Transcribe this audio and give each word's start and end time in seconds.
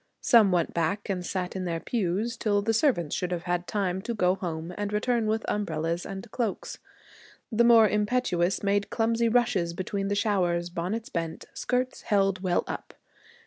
Some 0.21 0.51
went 0.51 0.73
back 0.73 1.09
and 1.09 1.23
sat 1.23 1.55
in 1.55 1.65
their 1.65 1.79
pews 1.79 2.35
till 2.35 2.63
the 2.63 2.73
servants 2.73 3.15
should 3.15 3.29
have 3.31 3.43
had 3.43 3.67
time 3.67 4.01
to 4.01 4.15
go 4.15 4.33
home 4.33 4.73
and 4.75 4.91
return 4.91 5.27
with 5.27 5.45
umbrellas 5.47 6.07
and 6.07 6.31
cloaks. 6.31 6.79
The 7.51 7.63
more 7.63 7.87
impetuous 7.87 8.63
made 8.63 8.89
clumsy 8.89 9.29
rushes 9.29 9.75
between 9.75 10.07
the 10.07 10.15
showers, 10.15 10.71
bonnets 10.71 11.09
bent, 11.09 11.45
skirts 11.53 12.01
held 12.01 12.41
well 12.41 12.63
up. 12.65 12.95